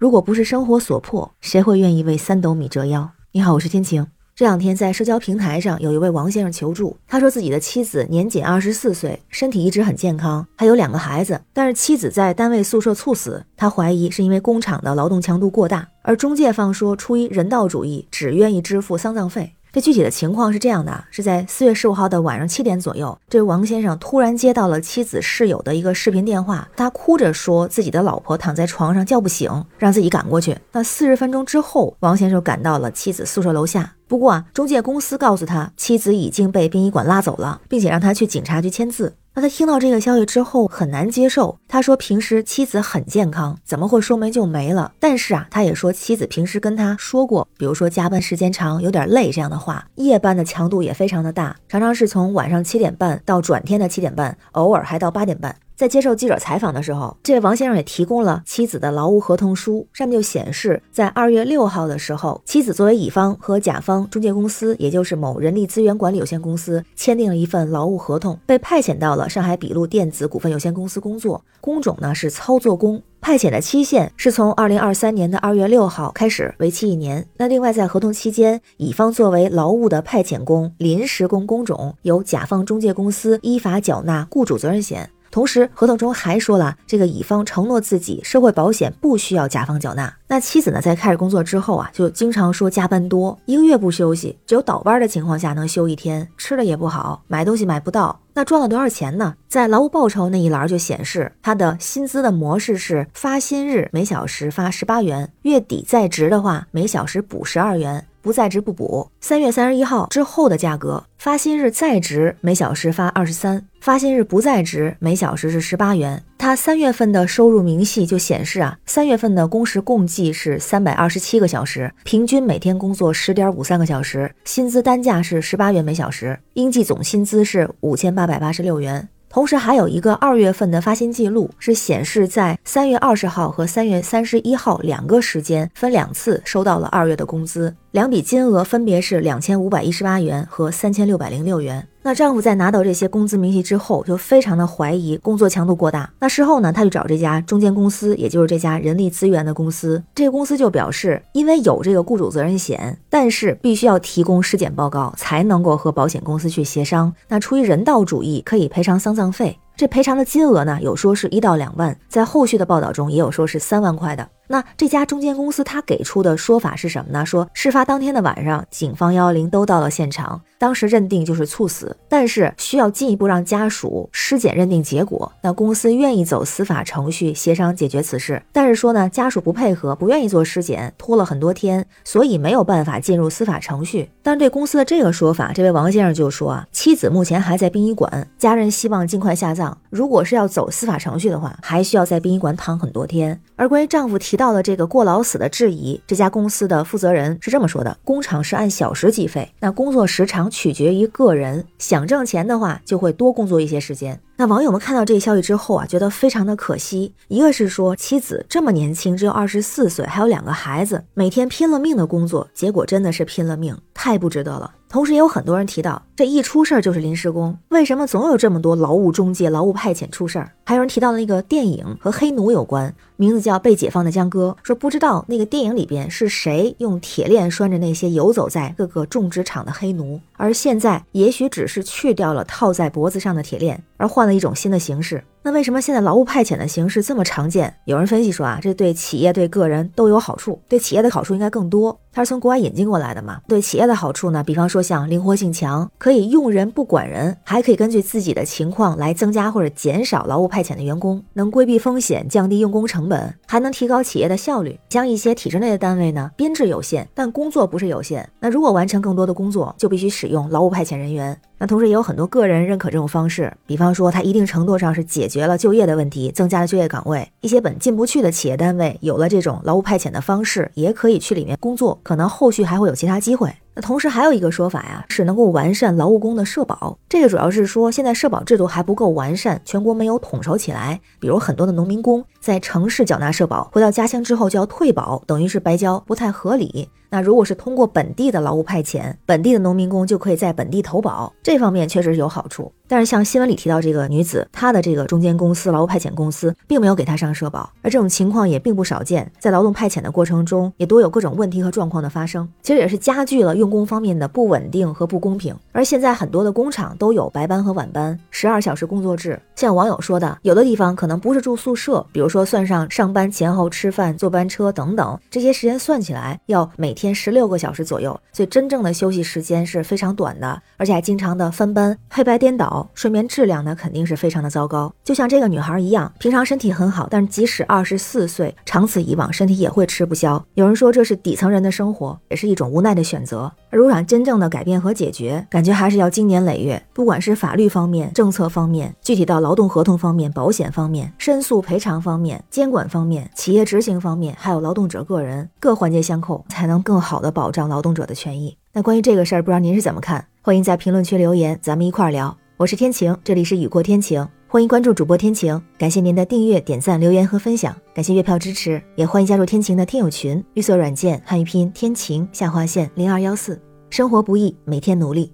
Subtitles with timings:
[0.00, 3.10] 如果不是生活所迫，谁会愿意为三斗米折腰？
[3.32, 4.06] 你好，我是天晴。
[4.34, 19.52] 这两天在社交平台上有一位王先生求助，他说自己的妻子年仅二十四岁，身体一直很健康，还有两个孩子，但是妻子在单位宿舍猝死，他怀疑是因为工厂的劳动强度过大，而中介方说出于人道主义，只愿意支付丧葬费。
[19.72, 30.58] 这具体的情况是这样的，是在四月十五号的晚上七点左右，这位王先生突然接到了妻子室友的一个视频电话，他哭着说自己的老婆躺在床上叫不醒，让自己赶过去。
[30.72, 33.94] 那四十分钟之后，王先生赶到了妻子宿舍楼下。
[34.08, 39.14] 不过啊，中介公司告诉他，妻子已经被殡仪馆拉走了，并且让他去警察局签字。
[39.34, 41.58] 那他听到这个消息之后很难接受。
[41.68, 44.92] 他说平时妻子很健康，怎么会说没就没了？
[44.98, 55.54] 但是啊，他也说妻子平时跟他说过，比如说加班时间长，有点累这样的话，夜班的强度也非常的大，常常是从晚上七点半到转天的七点半，偶尔还到八点半。
[55.80, 73.02] 在接受记者采访的时候，这位王先生也提供了妻子的劳务合同书，上面就显示，在二月六号的时候，妻子作为乙方和甲方中介公司，也就是某人力资源管理有限公司，签订了一份劳务合同，被派遣到了上海笔录电子股份有限公司工作，工种呢是操作工。
[73.22, 77.26] 派遣的期限是从二零二三年的二月六号开始，为期一年。
[77.38, 85.08] 那另外在合同期间，乙方作为劳务的派遣工、临时工工种，由甲方中介公司依法缴纳雇主责任险。
[85.30, 90.12] 同时，合同中还说了，这个乙方承诺自己社会保险不需要甲方缴纳。
[90.26, 98.20] 那妻子呢，在开始工作之后啊，就经常说加班多，一个月不休息，只有倒班的情况下能休一天，吃的也不好，买东西买不到。
[98.32, 99.34] 那赚了多少钱呢？
[99.48, 108.06] 在劳务报酬那一栏就显示，他的薪资的模式是发薪日每小时发十八元，月底在职的话每小时补十二元。
[108.22, 109.10] 不在职不补。
[109.22, 116.22] 三月三十一号之后的价格，发薪日在职每小时发二十三，发薪日不在职每小时是十八元。
[116.36, 129.08] 他三月份的收入明细就显示啊，三月份的工时共计是三百二十七个小时，平均每天工作十点五三个小时，薪资单价是十八元每小时，应计总薪资是五千八百八十六元。
[129.30, 141.86] 同时还有一个二月份的发薪记录，是显示在三月二十号和三月三十一号两个时间分两次收到了二月的工资，两笔金额分别是两千五百一十八元和三千六百零六元。
[142.10, 146.10] 那丈夫在拿到这些工资明细之后，就非常的怀疑工作强度过大。
[146.18, 150.02] 那事后呢，他去找这家中间公司，也就是这家人力资源的公司。
[150.12, 157.14] 这个公司就表示，因为有这个雇主责任险，但是必须要提供尸检报告才能够和保险公司去协商。
[157.28, 159.56] 那出于人道主义，可以赔偿丧葬费。
[159.76, 164.28] 这赔偿的金额呢，有说是一到两万，在后续的报道中也有说是三万块的。
[164.50, 167.24] 那这家中间公司他给出的说法是什么呢？
[167.24, 175.30] 说事发当天的晚上，警方幺幺零都到了现场，当时认定就是猝死，但是需要进一步让家属尸检认定结果。
[175.42, 184.10] 那公司愿意走司法程序协商解决此事，但是说呢，家属不配合，不愿意做尸检，拖了很多天，所以没有办法进入司法程序。
[184.20, 189.78] 但对公司的这个说法，这位王先生就说啊，妻子目前还在殡仪馆，家人希望尽快下葬。
[189.90, 193.38] 如果是要走司法程序的话，还需要在殡仪馆躺很多天。
[193.56, 204.20] 而关于丈夫提到的这个过劳死的质疑，这家公司的负责人是这么说的：工厂是按小时计费，那工作时长取决于个人，想挣钱的话就会多工作一些时间。
[204.36, 207.12] 那网友们看到这一消息之后啊，觉得非常的可惜。
[207.28, 214.70] 一个是说妻子这么年轻，只有二十四岁，还有两个孩子，每天拼了命的工作，结果真的是拼了命，太不值得了。
[214.90, 220.50] 同时也有很多人提到，这一出事儿就是临时工，为什么总有这么多劳务中介、劳务派遣出事儿？
[220.66, 235.22] 还有提到那个电影和黑奴有关，名字叫《被解放的江哥》，说不知道那个电影里边是谁用铁链拴着那些游走在各个种植场的黑奴，而现在也许只是去掉了套在脖子上的铁链，而换了一种新的形式。
[235.42, 237.74] 那为什么现在劳务派遣的形式这么常见？
[237.86, 241.98] 有人分析说啊，这对企业对个人都有好处，对企业的好处应该更多。
[242.12, 243.40] 它是从国外引进过来的嘛？
[243.48, 254.78] 对企业的好处呢，比方说像灵活性强，可以用人不管人，还可以根据自己的情况来增加或者减少劳务派遣员工，能规避风险，降低用工成本，还能提高企业的效率。
[254.90, 258.28] 像一些体制内的单位呢，编制有限，但工作不是有限。
[258.40, 261.38] 那如果完成更多的工作，就必须使用劳务派遣人员。
[261.58, 267.30] 那同时也有很多个人认可这种方式，比方说它一定程度上是解决了就业的问题，增加了就业岗位。
[267.42, 273.54] 一些本进不去的企业单位有了这种劳务派遣的方式，也可以去里面工作，可能后续还会有其他机会。
[273.80, 276.98] 同时还有一个说法呀，是能够完善劳务工的社保。
[277.08, 281.00] 这个主要是说现在社保制度还不够完善，全国没有统筹起来。
[281.18, 286.88] 比如很多的农民工在城市缴纳社保，回到家乡之后就要退保，等于是白交，不太合理。
[287.10, 292.72] 那如果是通过本地的劳务派遣，本地的农民工就可以在本地投保，这方面确实是有好处。
[292.86, 305.54] 但是像新闻里提到这个女子，她的这个中间公司劳务派遣公司并没有给她上社保，而这种情况也并不少见，在劳动派遣的过程中也多有各种问题和状况的发生，其实也是加剧了用工方面的不稳定和不公平。
[305.70, 309.40] 而现在很多的工厂都有白班和晚班，十二小时工作制。
[309.54, 322.88] 像网友说的，有的地方可能不是住宿舍，比如说算上上班前后吃饭、坐班车等等这些时间算起来，要每天天十六个小时左右，所以真正的休息时间是非常短的，而且还经常的分班、黑白颠倒。
[322.94, 324.92] 睡眠质量呢，肯定是非常的糟糕。
[325.02, 330.44] 就像这个女孩一样，平常身体很好，但是即使二十四岁，长此以往，身体也会吃不消。
[330.54, 333.50] 有人说这是底层人的生活，也是一种无奈的选择。
[333.70, 348.56] 而如果想真正的改变和解决，感觉还是要经年累月，不管是法律方面、政策方面，具体到劳动合同方面、保险方面、申诉赔偿方面、监管方面、企业执行方面，还有劳动者个人，各环节相扣，才能更好的保障劳动者的权益。
[348.72, 350.26] 那关于这个事儿，不知道您是怎么看？
[350.42, 352.36] 欢迎在评论区留言，咱们一块儿聊。
[352.56, 365.32] 我是天晴，这里是雨过天晴，欢迎关注主播天晴，感谢您的订阅、点赞、留言和分享，感谢月票支持，也欢迎加入天晴的听友群，绿色软件汉语拼天晴下划线零二幺四，生活不易，每天努力，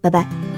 [0.00, 0.55] 拜拜。